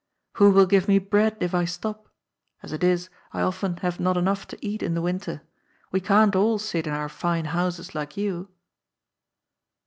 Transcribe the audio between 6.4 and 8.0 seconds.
sit in our fine houses